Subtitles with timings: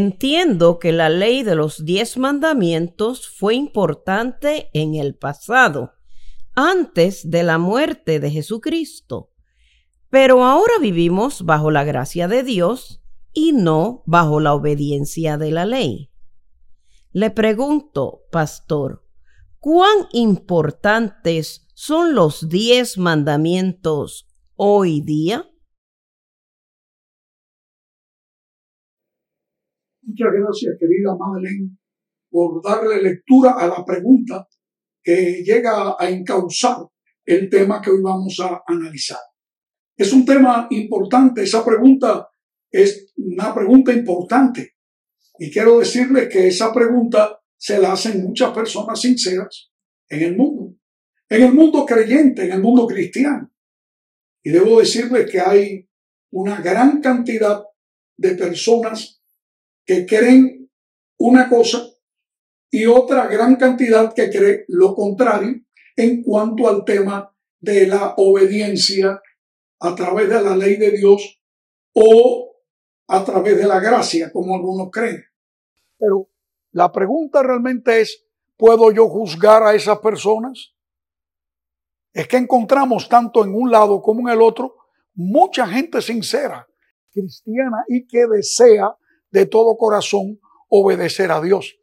[0.00, 5.92] Entiendo que la ley de los diez mandamientos fue importante en el pasado,
[6.54, 9.28] antes de la muerte de Jesucristo,
[10.08, 13.02] pero ahora vivimos bajo la gracia de Dios
[13.34, 16.10] y no bajo la obediencia de la ley.
[17.12, 19.04] Le pregunto, pastor,
[19.58, 25.46] ¿cuán importantes son los diez mandamientos hoy día?
[30.10, 31.70] Muchas gracias, querida Madeleine,
[32.28, 34.48] por darle lectura a la pregunta
[35.04, 36.78] que llega a encauzar
[37.24, 39.20] el tema que hoy vamos a analizar.
[39.96, 42.28] Es un tema importante, esa pregunta
[42.72, 44.72] es una pregunta importante.
[45.38, 49.70] Y quiero decirle que esa pregunta se la hacen muchas personas sinceras
[50.08, 50.76] en el mundo,
[51.28, 53.48] en el mundo creyente, en el mundo cristiano.
[54.42, 55.88] Y debo decirle que hay
[56.32, 57.62] una gran cantidad
[58.16, 59.19] de personas
[59.90, 60.70] que creen
[61.18, 61.82] una cosa
[62.70, 65.62] y otra gran cantidad que cree lo contrario
[65.96, 69.20] en cuanto al tema de la obediencia
[69.80, 71.42] a través de la ley de Dios
[71.92, 72.54] o
[73.08, 75.24] a través de la gracia, como algunos creen.
[75.98, 76.28] Pero
[76.70, 78.24] la pregunta realmente es,
[78.56, 80.72] ¿puedo yo juzgar a esas personas?
[82.12, 84.76] Es que encontramos tanto en un lado como en el otro
[85.14, 86.68] mucha gente sincera,
[87.10, 88.94] cristiana y que desea
[89.30, 91.76] de todo corazón obedecer a Dios.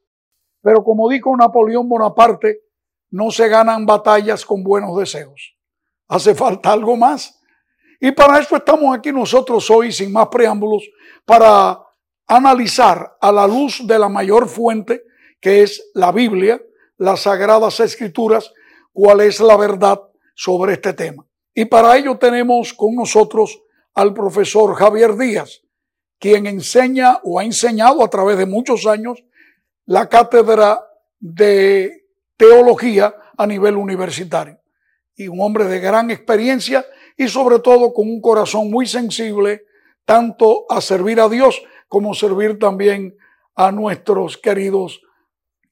[0.62, 2.62] Pero como dijo Napoleón Bonaparte,
[3.10, 5.56] no se ganan batallas con buenos deseos.
[6.08, 7.40] Hace falta algo más.
[8.00, 10.84] Y para eso estamos aquí nosotros hoy, sin más preámbulos,
[11.26, 11.82] para
[12.28, 15.04] analizar a la luz de la mayor fuente,
[15.40, 16.62] que es la Biblia,
[16.98, 18.52] las sagradas escrituras,
[18.92, 20.02] cuál es la verdad
[20.36, 21.26] sobre este tema.
[21.54, 23.62] Y para ello tenemos con nosotros
[23.94, 25.62] al profesor Javier Díaz,
[26.20, 29.24] quien enseña o ha enseñado a través de muchos años
[29.86, 30.82] la cátedra
[31.20, 32.06] de
[32.36, 34.60] teología a nivel universitario.
[35.16, 36.86] Y un hombre de gran experiencia
[37.16, 39.66] y sobre todo con un corazón muy sensible
[40.06, 43.18] tanto a servir a Dios como servir también
[43.56, 45.02] a nuestros queridos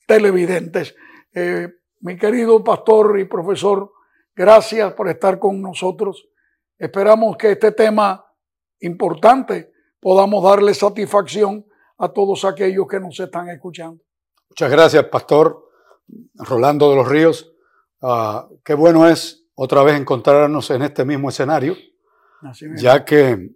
[0.08, 0.96] televidentes.
[1.34, 1.70] Eh,
[2.00, 3.92] mi querido pastor y profesor,
[4.36, 6.28] gracias por estar con nosotros.
[6.78, 8.26] Esperamos que este tema
[8.80, 9.75] importante
[10.06, 11.66] podamos darle satisfacción
[11.98, 14.04] a todos aquellos que nos están escuchando.
[14.52, 15.68] Muchas gracias, Pastor
[16.36, 17.52] Rolando de los Ríos.
[18.04, 21.76] Ah, qué bueno es otra vez encontrarnos en este mismo escenario,
[22.78, 23.50] ya que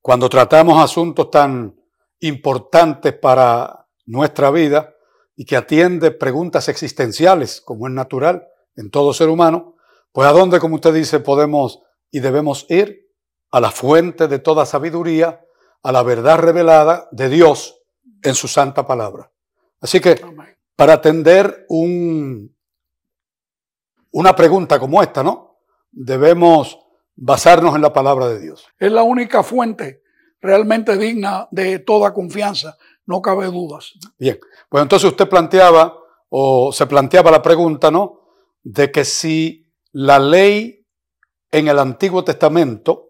[0.00, 1.74] cuando tratamos asuntos tan
[2.20, 4.94] importantes para nuestra vida
[5.34, 8.46] y que atiende preguntas existenciales, como es natural
[8.76, 9.74] en todo ser humano,
[10.12, 13.08] pues a dónde, como usted dice, podemos y debemos ir
[13.50, 15.40] a la fuente de toda sabiduría,
[15.86, 17.80] a la verdad revelada de Dios
[18.20, 19.30] en su santa palabra.
[19.80, 20.20] Así que
[20.74, 22.52] para atender un,
[24.10, 25.60] una pregunta como esta, ¿no?
[25.92, 26.76] Debemos
[27.14, 28.66] basarnos en la palabra de Dios.
[28.80, 30.02] Es la única fuente
[30.40, 33.92] realmente digna de toda confianza, no cabe dudas.
[34.18, 35.96] Bien, pues entonces usted planteaba
[36.28, 38.22] o se planteaba la pregunta, ¿no?
[38.64, 40.84] De que si la ley
[41.52, 43.05] en el Antiguo Testamento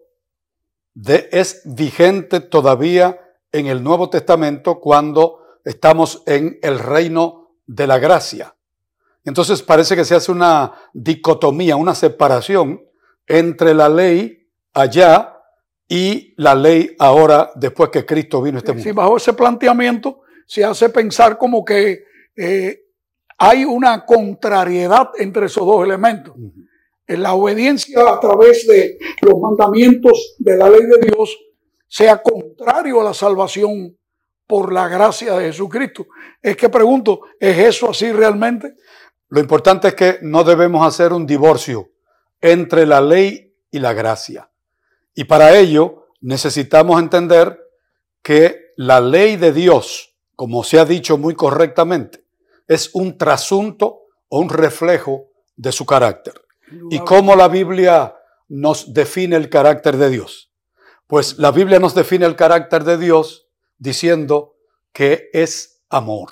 [1.05, 3.19] es vigente todavía
[3.51, 8.55] en el Nuevo Testamento cuando estamos en el reino de la gracia.
[9.23, 12.81] Entonces parece que se hace una dicotomía, una separación
[13.25, 15.33] entre la ley allá
[15.87, 18.83] y la ley ahora después que Cristo vino a este mundo.
[18.83, 22.05] Sí, bajo ese planteamiento se hace pensar como que
[22.35, 22.85] eh,
[23.37, 26.33] hay una contrariedad entre esos dos elementos
[27.07, 31.37] en la obediencia a través de los mandamientos de la ley de Dios
[31.87, 33.97] sea contrario a la salvación
[34.45, 36.07] por la gracia de Jesucristo.
[36.41, 38.75] Es que pregunto, ¿es eso así realmente?
[39.29, 41.91] Lo importante es que no debemos hacer un divorcio
[42.41, 44.49] entre la ley y la gracia.
[45.15, 47.59] Y para ello necesitamos entender
[48.21, 52.25] que la ley de Dios, como se ha dicho muy correctamente,
[52.67, 56.46] es un trasunto o un reflejo de su carácter.
[56.89, 58.15] ¿Y cómo la Biblia
[58.47, 60.51] nos define el carácter de Dios?
[61.07, 63.47] Pues la Biblia nos define el carácter de Dios
[63.77, 64.55] diciendo
[64.91, 66.31] que es amor.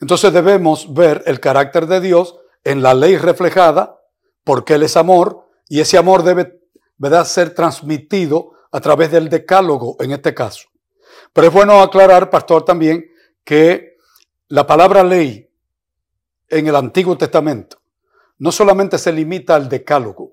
[0.00, 4.00] Entonces debemos ver el carácter de Dios en la ley reflejada,
[4.44, 6.60] porque Él es amor, y ese amor debe
[6.98, 7.24] ¿verdad?
[7.24, 10.68] ser transmitido a través del decálogo en este caso.
[11.32, 13.10] Pero es bueno aclarar, pastor, también
[13.44, 13.96] que
[14.48, 15.48] la palabra ley
[16.48, 17.81] en el Antiguo Testamento
[18.42, 20.32] no solamente se limita al decálogo,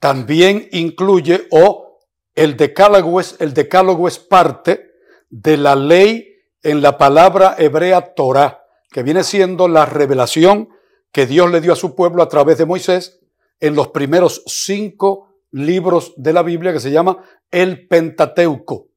[0.00, 2.00] también incluye o
[2.34, 4.92] el decálogo es, el decálogo es parte
[5.28, 10.70] de la ley en la palabra hebrea Torah, que viene siendo la revelación
[11.12, 13.20] que Dios le dio a su pueblo a través de Moisés
[13.60, 18.88] en los primeros cinco libros de la Biblia que se llama el Pentateuco.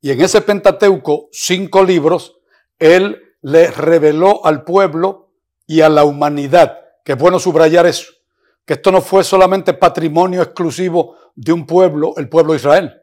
[0.00, 2.38] Y en ese Pentateuco, cinco libros,
[2.78, 5.32] Él le reveló al pueblo
[5.66, 8.12] y a la humanidad, que es bueno subrayar eso,
[8.64, 13.02] que esto no fue solamente patrimonio exclusivo de un pueblo, el pueblo de Israel.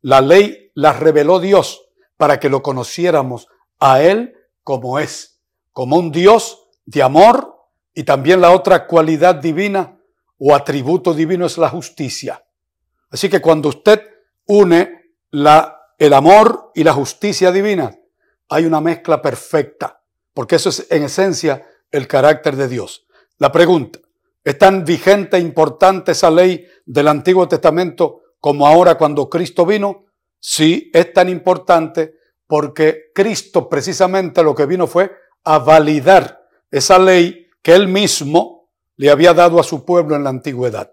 [0.00, 1.84] La ley la reveló Dios
[2.16, 3.48] para que lo conociéramos
[3.78, 5.42] a Él como es,
[5.72, 7.56] como un Dios de amor
[7.92, 9.98] y también la otra cualidad divina
[10.38, 12.44] o atributo divino es la justicia.
[13.10, 14.00] Así que cuando usted
[14.46, 17.94] une la, el amor y la justicia divina,
[18.48, 23.06] hay una mezcla perfecta, porque eso es en esencia el carácter de Dios.
[23.40, 23.98] La pregunta,
[24.44, 30.04] ¿es tan vigente e importante esa ley del Antiguo Testamento como ahora cuando Cristo vino?
[30.38, 32.16] Sí, es tan importante
[32.46, 35.10] porque Cristo precisamente lo que vino fue
[35.44, 40.30] a validar esa ley que él mismo le había dado a su pueblo en la
[40.30, 40.92] antigüedad.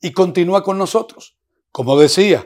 [0.00, 1.38] Y continúa con nosotros.
[1.70, 2.44] Como decía,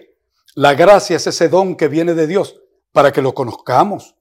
[0.56, 2.60] la gracia es ese don que viene de Dios
[2.92, 4.14] para que lo conozcamos.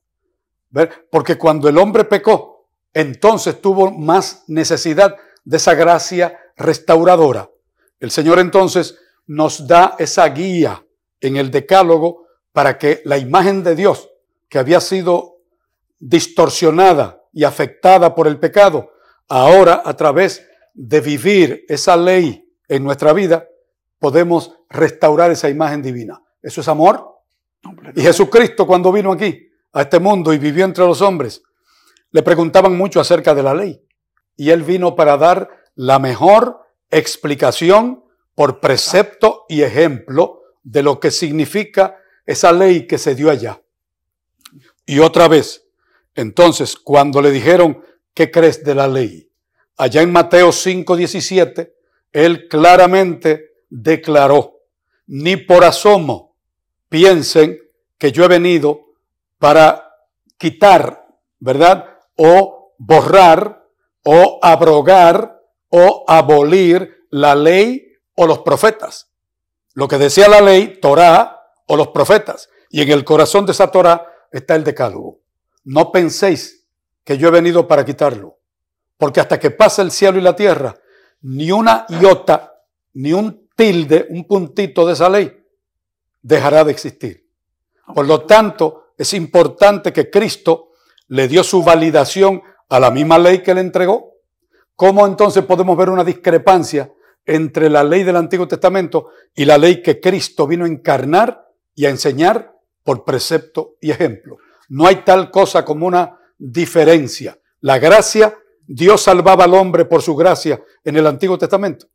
[1.11, 2.56] Porque cuando el hombre pecó,
[2.97, 5.15] entonces tuvo más necesidad
[5.45, 7.47] de esa gracia restauradora.
[7.99, 8.97] El Señor entonces
[9.27, 10.83] nos da esa guía
[11.21, 14.09] en el decálogo para que la imagen de Dios,
[14.49, 15.41] que había sido
[15.99, 18.91] distorsionada y afectada por el pecado,
[19.29, 23.47] ahora a través de vivir esa ley en nuestra vida,
[23.99, 26.19] podemos restaurar esa imagen divina.
[26.41, 27.21] Eso es amor.
[27.95, 31.43] Y Jesucristo cuando vino aquí, a este mundo y vivió entre los hombres,
[32.17, 33.79] le preguntaban mucho acerca de la ley.
[34.35, 38.03] Y él vino para dar la mejor explicación
[38.33, 43.61] por precepto y ejemplo de lo que significa esa ley que se dio allá.
[44.83, 45.67] Y otra vez,
[46.15, 47.83] entonces, cuando le dijeron,
[48.15, 49.29] ¿qué crees de la ley?
[49.77, 51.71] Allá en Mateo 5:17,
[52.13, 54.61] él claramente declaró,
[55.05, 56.35] ni por asomo
[56.89, 57.59] piensen
[57.99, 58.87] que yo he venido
[59.37, 59.87] para
[60.39, 61.05] quitar,
[61.37, 61.96] ¿verdad?
[62.17, 63.65] O borrar,
[64.03, 69.11] o abrogar, o abolir la ley o los profetas.
[69.73, 72.49] Lo que decía la ley, Torah o los profetas.
[72.69, 75.19] Y en el corazón de esa Torah está el decálogo.
[75.63, 76.67] No penséis
[77.03, 78.39] que yo he venido para quitarlo.
[78.97, 80.75] Porque hasta que pase el cielo y la tierra,
[81.21, 82.53] ni una iota,
[82.93, 85.31] ni un tilde, un puntito de esa ley,
[86.21, 87.29] dejará de existir.
[87.93, 90.66] Por lo tanto, es importante que Cristo
[91.07, 94.13] le dio su validación a la misma ley que le entregó.
[94.75, 96.91] ¿Cómo entonces podemos ver una discrepancia
[97.25, 101.85] entre la ley del Antiguo Testamento y la ley que Cristo vino a encarnar y
[101.85, 104.37] a enseñar por precepto y ejemplo?
[104.69, 107.39] No hay tal cosa como una diferencia.
[107.61, 111.87] La gracia, Dios salvaba al hombre por su gracia en el Antiguo Testamento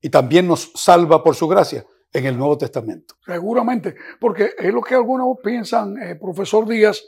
[0.00, 3.14] y también nos salva por su gracia en el Nuevo Testamento.
[3.24, 7.02] Seguramente, porque es lo que algunos piensan, eh, profesor Díaz,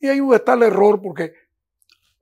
[0.00, 1.32] y ahí está el error, porque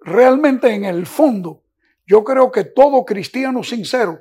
[0.01, 1.63] realmente en el fondo
[2.07, 4.21] yo creo que todo cristiano sincero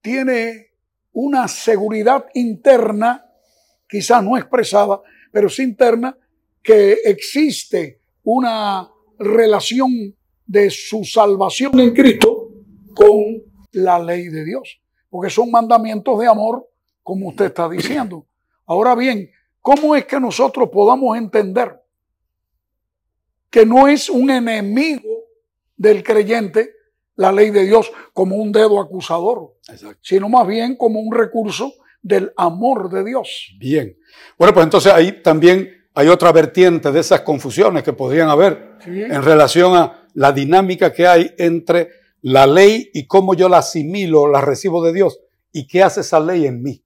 [0.00, 0.72] tiene
[1.12, 3.26] una seguridad interna,
[3.88, 6.16] quizás no expresada, pero sí interna,
[6.62, 10.14] que existe una relación
[10.46, 12.50] de su salvación en Cristo
[12.94, 13.42] con
[13.72, 16.68] la ley de Dios, porque son mandamientos de amor,
[17.02, 18.26] como usted está diciendo.
[18.66, 19.30] Ahora bien,
[19.60, 21.81] ¿cómo es que nosotros podamos entender
[23.52, 25.26] que no es un enemigo
[25.76, 26.70] del creyente
[27.16, 29.56] la ley de Dios como un dedo acusador,
[30.00, 33.54] sino más bien como un recurso del amor de Dios?
[33.58, 33.96] Bien.
[34.38, 39.22] Bueno, pues entonces ahí también hay otra vertiente de esas confusiones que podrían haber en
[39.22, 41.90] relación a la dinámica que hay entre
[42.22, 45.20] la ley y cómo yo la asimilo, la recibo de Dios
[45.52, 46.82] y qué hace esa ley en mí.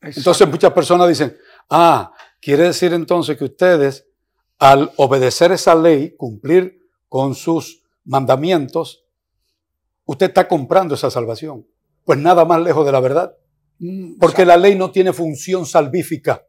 [0.00, 1.36] Entonces muchas personas dicen,
[1.68, 4.06] ah, quiere decir entonces que ustedes
[4.58, 9.04] al obedecer esa ley, cumplir con sus mandamientos,
[10.04, 11.66] usted está comprando esa salvación.
[12.04, 13.36] Pues nada más lejos de la verdad.
[13.78, 16.46] Mm, Porque la ley no tiene función salvífica.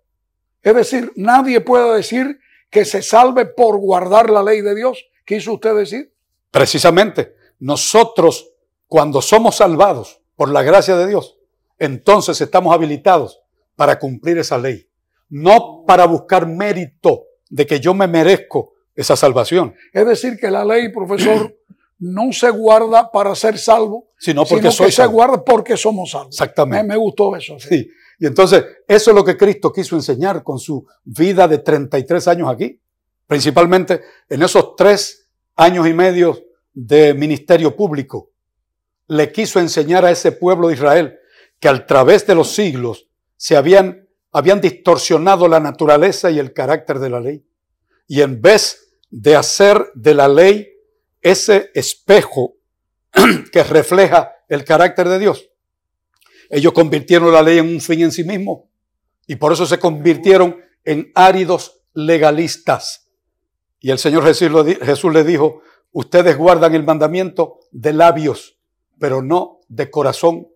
[0.62, 5.04] Es decir, nadie puede decir que se salve por guardar la ley de Dios.
[5.26, 6.14] ¿Qué hizo usted decir?
[6.50, 8.52] Precisamente, nosotros
[8.88, 11.38] cuando somos salvados por la gracia de Dios,
[11.80, 13.42] entonces estamos habilitados
[13.76, 14.88] para cumplir esa ley.
[15.30, 19.76] No para buscar mérito de que yo me merezco esa salvación.
[19.92, 21.56] Es decir, que la ley, profesor,
[22.00, 26.34] no se guarda para ser salvo, sino porque sino que se guarda porque somos salvos.
[26.34, 26.88] Exactamente.
[26.88, 27.60] Me, gustó eso.
[27.60, 27.88] sí.
[28.20, 32.50] Y entonces, eso es lo que Cristo quiso enseñar con su vida de 33 años
[32.50, 32.80] aquí.
[33.28, 36.40] principalmente en esos tres años y medio
[36.74, 38.32] de ministerio público,
[39.08, 41.20] le quiso enseñar a ese pueblo de Israel
[41.60, 43.08] que a través de los siglos
[43.38, 44.03] se habían,
[44.34, 47.46] habían distorsionado la naturaleza y el carácter de la ley.
[48.08, 50.68] Y en vez de hacer de la ley
[51.22, 52.56] ese espejo
[53.52, 55.50] que refleja el carácter de Dios,
[56.50, 58.70] ellos convirtieron la ley en un fin en sí mismo.
[59.28, 63.08] Y por eso se convirtieron en áridos legalistas.
[63.80, 65.62] Y el Señor Jesús le dijo,
[65.92, 68.58] ustedes guardan el mandamiento de labios,
[69.00, 70.48] pero no de corazón,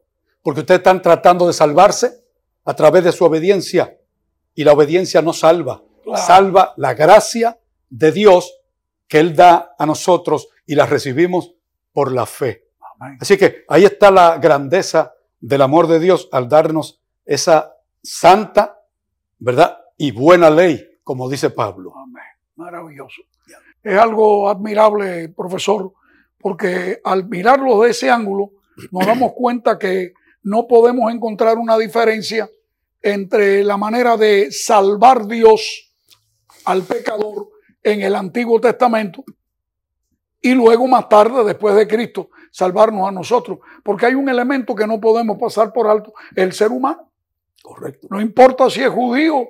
[0.41, 2.26] porque ustedes están tratando de salvarse
[2.67, 3.97] a través de su obediencia.
[4.53, 5.81] Y la obediencia no salva,
[6.15, 7.57] salva la gracia
[7.89, 8.59] de Dios
[9.07, 11.55] que Él da a nosotros y la recibimos
[11.93, 12.65] por la fe.
[13.21, 18.81] Así que ahí está la grandeza del amor de Dios al darnos esa santa,
[19.39, 19.77] ¿verdad?
[19.97, 21.93] Y buena ley, como dice Pablo.
[21.95, 22.23] Amén.
[22.55, 23.21] Maravilloso.
[23.81, 25.93] Es algo admirable, profesor,
[26.37, 28.51] porque al mirarlo de ese ángulo
[28.91, 30.11] nos damos cuenta que
[30.43, 32.49] no podemos encontrar una diferencia
[33.01, 35.93] entre la manera de salvar Dios
[36.65, 37.49] al pecador
[37.83, 39.23] en el Antiguo Testamento
[40.41, 43.59] y luego más tarde, después de Cristo, salvarnos a nosotros.
[43.83, 47.11] Porque hay un elemento que no podemos pasar por alto, el ser humano.
[47.61, 48.07] Correcto.
[48.09, 49.45] No importa si es judío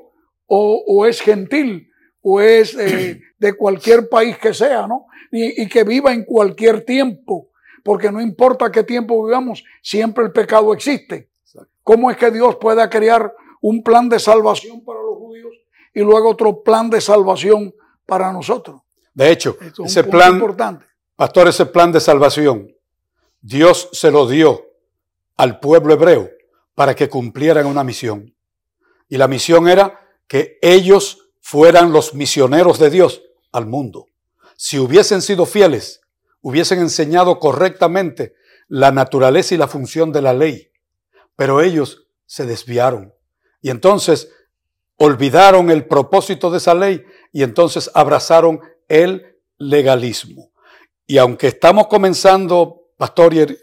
[0.48, 1.90] o, es gentil
[2.22, 5.08] o es eh, de cualquier país que sea, ¿no?
[5.32, 7.50] Y, y, que viva en cualquier tiempo,
[7.84, 11.30] porque no importa qué tiempo vivamos, siempre el pecado existe.
[11.88, 15.54] ¿Cómo es que Dios pueda crear un plan de salvación para los judíos
[15.94, 17.74] y luego otro plan de salvación
[18.06, 18.82] para nosotros?
[19.14, 20.86] De hecho, ese plan, importante.
[21.16, 22.76] pastor, ese plan de salvación,
[23.40, 24.66] Dios se lo dio
[25.38, 26.30] al pueblo hebreo
[26.76, 28.36] para que cumplieran una misión.
[29.08, 33.22] Y la misión era que ellos fueran los misioneros de Dios
[33.54, 34.08] al mundo.
[34.58, 36.02] Si hubiesen sido fieles,
[36.42, 38.34] hubiesen enseñado correctamente
[38.68, 40.70] la naturaleza y la función de la ley,
[41.38, 43.14] pero ellos se desviaron.
[43.62, 44.30] Y entonces
[44.98, 50.52] olvidaron el propósito de esa ley y entonces abrazaron el legalismo.
[51.06, 53.58] Y aunque estamos comenzando, pastor y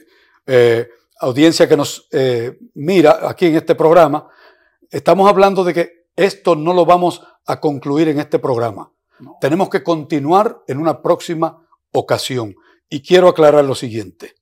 [0.46, 0.88] eh,
[1.20, 4.28] audiencia que nos eh, mira aquí en este programa,
[4.90, 8.90] estamos hablando de que esto no lo vamos a concluir en este programa.
[9.40, 12.54] Tenemos que continuar en una próxima ocasión.
[12.88, 14.34] Y quiero aclarar lo siguiente.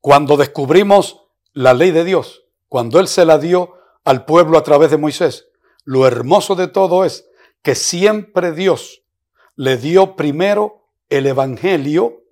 [0.00, 2.39] Cuando descubrimos la ley de Dios,
[2.70, 3.74] cuando Él se la dio
[4.04, 5.48] al pueblo a través de Moisés,
[5.84, 7.28] lo hermoso de todo es
[7.62, 9.02] que siempre Dios
[9.56, 12.22] le dio primero el Evangelio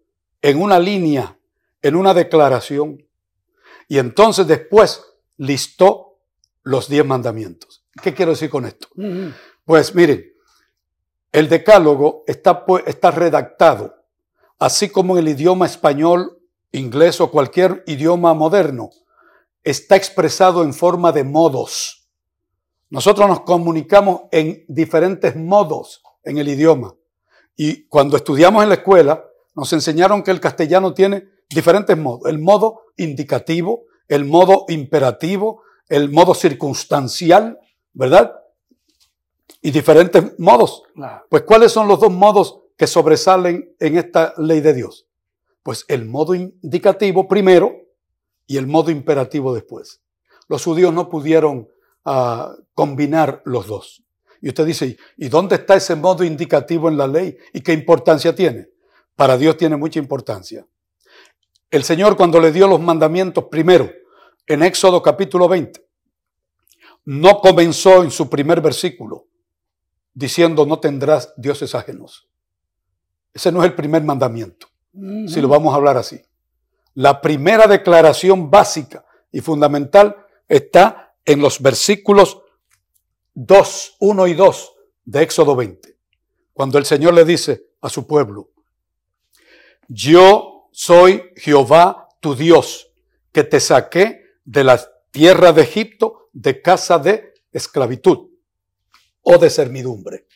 [0.41, 1.37] en una línea,
[1.83, 3.05] en una declaración.
[3.89, 5.03] Y entonces después
[5.39, 6.21] listó
[6.63, 7.85] los diez mandamientos.
[8.01, 8.87] ¿Qué quiero decir con esto?
[9.65, 10.33] Pues miren,
[11.33, 14.05] el decálogo está, está redactado,
[14.61, 16.39] así como en el idioma español,
[16.71, 18.91] inglés o cualquier idioma moderno,
[19.71, 22.09] está expresado en forma de modos.
[22.89, 26.95] Nosotros nos comunicamos en diferentes modos en el idioma.
[27.55, 32.31] Y cuando estudiamos en la escuela, nos enseñaron que el castellano tiene diferentes modos.
[32.31, 37.59] El modo indicativo, el modo imperativo, el modo circunstancial,
[37.93, 38.37] ¿verdad?
[39.61, 40.83] Y diferentes modos.
[41.29, 45.07] Pues ¿cuáles son los dos modos que sobresalen en esta ley de Dios?
[45.63, 47.88] Pues el modo indicativo primero
[48.49, 50.01] y el modo imperativo después.
[50.49, 51.69] Los judíos no pudieron
[52.07, 54.03] uh, combinar los dos.
[54.41, 57.37] Y usted dice, ¿y dónde está ese modo indicativo en la ley?
[57.53, 58.71] ¿Y qué importancia tiene?
[59.15, 60.67] Para Dios tiene mucha importancia.
[61.71, 63.91] El Señor cuando le dio los mandamientos primero,
[64.47, 65.87] en Éxodo capítulo 20,
[67.05, 69.27] no comenzó en su primer versículo
[70.15, 72.29] diciendo no tendrás dioses ajenos.
[73.35, 74.69] Ese no es el primer mandamiento,
[75.27, 76.19] si lo vamos a hablar así.
[76.99, 80.17] La primera declaración básica y fundamental
[80.49, 82.43] está en los versículos
[83.35, 84.73] 2, 1 y 2
[85.05, 85.97] de Éxodo 20,
[86.53, 88.51] cuando el Señor le dice a su pueblo,
[89.87, 92.91] yo soy Jehová tu Dios,
[93.31, 98.29] que te saqué de la tierra de Egipto de casa de esclavitud
[99.23, 100.27] o de servidumbre.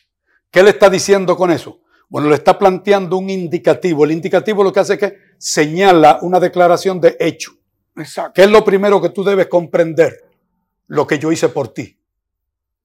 [0.49, 1.81] ¿Qué le está diciendo con eso?
[2.13, 4.05] Bueno, le está planteando un indicativo.
[4.05, 7.53] El indicativo lo que hace es que señala una declaración de hecho.
[7.95, 8.33] Exacto.
[8.35, 10.23] ¿Qué es lo primero que tú debes comprender?
[10.85, 11.97] Lo que yo hice por ti.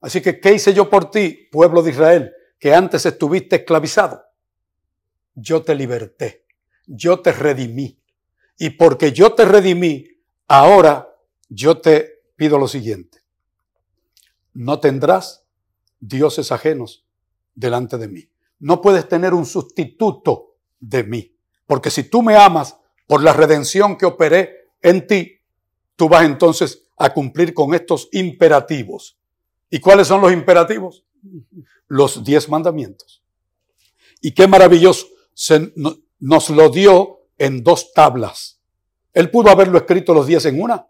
[0.00, 4.24] Así que, ¿qué hice yo por ti, pueblo de Israel, que antes estuviste esclavizado?
[5.34, 6.46] Yo te liberté,
[6.86, 8.00] yo te redimí.
[8.56, 10.06] Y porque yo te redimí,
[10.46, 11.06] ahora
[11.50, 13.18] yo te pido lo siguiente.
[14.54, 15.44] No tendrás
[16.00, 17.04] dioses ajenos
[17.54, 18.30] delante de mí.
[18.60, 21.34] No puedes tener un sustituto de mí.
[21.66, 25.40] Porque si tú me amas por la redención que operé en ti,
[25.96, 29.18] tú vas entonces a cumplir con estos imperativos.
[29.70, 31.04] ¿Y cuáles son los imperativos?
[31.86, 33.22] Los diez mandamientos.
[34.20, 35.72] Y qué maravilloso, se,
[36.18, 38.60] nos lo dio en dos tablas.
[39.12, 40.86] Él pudo haberlo escrito los diez en una.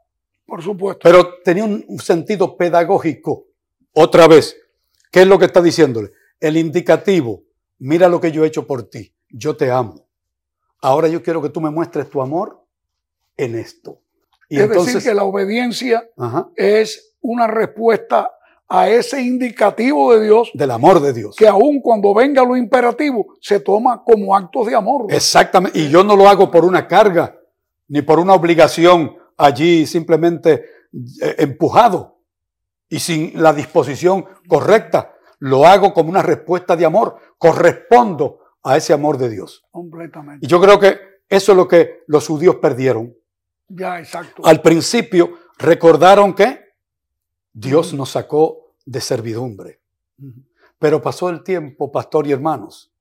[0.47, 1.01] Por supuesto.
[1.03, 3.47] Pero tenía un sentido pedagógico.
[3.93, 4.57] Otra vez,
[5.11, 6.13] ¿qué es lo que está diciéndole?
[6.41, 7.43] El indicativo,
[7.79, 10.07] mira lo que yo he hecho por ti, yo te amo.
[10.81, 12.65] Ahora yo quiero que tú me muestres tu amor
[13.37, 14.01] en esto.
[14.49, 16.09] Y es decir, que la obediencia
[16.57, 18.31] es una respuesta
[18.69, 20.51] a ese indicativo de Dios.
[20.55, 21.37] Del amor de Dios.
[21.37, 25.07] Que aun cuando venga lo imperativo, se toma como actos de amor.
[25.09, 25.79] Exactamente.
[25.79, 27.39] Y yo no lo hago por una carga,
[27.89, 30.65] ni por una obligación allí simplemente
[31.23, 32.19] eh, empujado
[32.89, 35.15] y sin la disposición correcta.
[35.39, 37.17] Lo hago como una respuesta de amor.
[37.39, 39.65] Correspondo a ese amor de Dios.
[39.71, 40.45] Completamente.
[40.45, 40.99] Y yo creo que
[41.29, 43.15] eso es lo que los judíos perdieron.
[43.69, 44.43] Ya, exacto.
[44.45, 46.69] Al principio recordaron que
[47.53, 49.81] Dios nos sacó de servidumbre.
[50.79, 52.93] Pero pasó el tiempo, pastor y hermanos.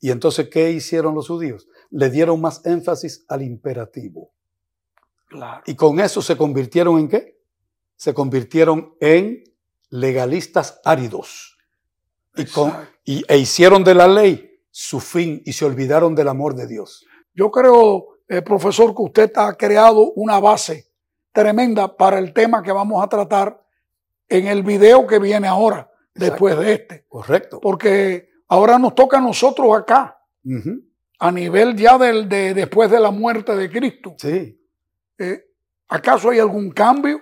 [0.00, 1.68] Y entonces, ¿qué hicieron los judíos?
[1.90, 4.32] Le dieron más énfasis al imperativo.
[5.28, 5.62] Claro.
[5.66, 7.40] Y con eso se convirtieron en qué?
[7.96, 9.42] Se convirtieron en
[9.90, 11.53] legalistas áridos.
[12.36, 12.72] Y, con,
[13.04, 17.06] y, e hicieron de la ley su fin y se olvidaron del amor de Dios.
[17.32, 20.90] Yo creo, eh, profesor, que usted ha creado una base
[21.32, 23.64] tremenda para el tema que vamos a tratar
[24.28, 27.04] en el video que viene ahora, después de este.
[27.08, 27.60] Correcto.
[27.60, 30.18] Porque ahora nos toca a nosotros acá,
[31.18, 34.14] a nivel ya del, de después de la muerte de Cristo.
[34.18, 34.60] Sí.
[35.18, 35.44] Eh,
[35.88, 37.20] ¿Acaso hay algún cambio?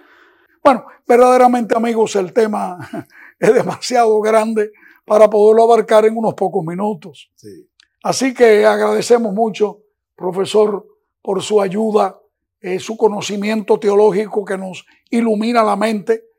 [0.62, 2.78] Bueno, verdaderamente amigos, el tema
[3.38, 4.72] es demasiado grande
[5.04, 7.30] para poderlo abarcar en unos pocos minutos.
[7.36, 7.68] Sí.
[8.02, 9.80] Así que agradecemos mucho,
[10.16, 10.86] profesor,
[11.20, 12.20] por su ayuda,
[12.60, 16.32] eh, su conocimiento teológico que nos ilumina la mente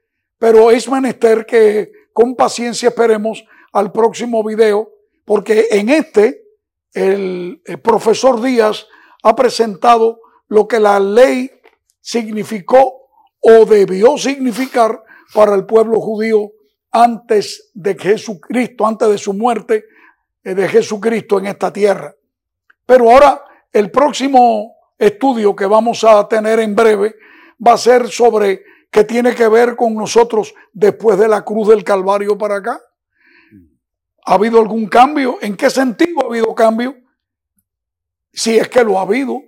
[0.44, 4.92] pero es menester que con paciencia esperemos al próximo video,
[5.24, 6.44] porque en este
[6.92, 8.86] el, profesor Díaz
[9.24, 11.50] ha presentado lo que la ley
[12.02, 13.08] significó
[13.40, 15.02] o debió significar
[15.34, 16.52] para el pueblo judío
[16.94, 19.86] antes de Jesucristo, antes de su muerte
[20.44, 22.16] eh, de Jesucristo en esta tierra.
[22.86, 27.16] Pero ahora el próximo estudio que vamos a tener en breve
[27.66, 31.84] va a ser sobre ¿Qué tiene que ver con nosotros después de la cruz del
[31.84, 32.80] Calvario para acá?
[34.24, 35.40] ¿Ha habido algún cambio?
[35.42, 36.96] ¿En qué sentido ha habido cambio?
[38.32, 39.42] Si es que lo ha habido.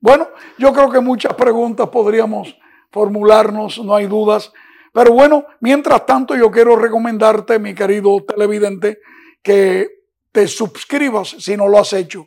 [0.00, 2.56] Bueno, yo creo que muchas preguntas podríamos
[2.90, 4.50] formularnos, no hay dudas.
[4.96, 9.00] Pero bueno, mientras tanto yo quiero recomendarte, mi querido televidente,
[9.42, 9.90] que
[10.32, 12.26] te suscribas si no lo has hecho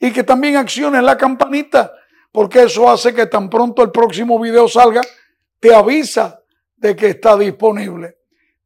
[0.00, 1.92] y que también acciones la campanita,
[2.32, 5.02] porque eso hace que tan pronto el próximo video salga,
[5.60, 6.40] te avisa
[6.74, 8.16] de que está disponible.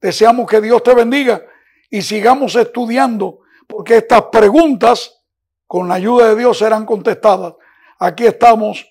[0.00, 1.42] Deseamos que Dios te bendiga
[1.90, 5.24] y sigamos estudiando porque estas preguntas
[5.66, 7.54] con la ayuda de Dios serán contestadas.
[7.98, 8.86] Aquí estamos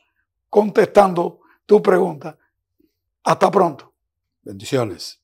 [0.49, 2.37] contestando tu pregunta.
[3.23, 3.88] Hasta pronto.
[4.43, 5.19] Bendiciones.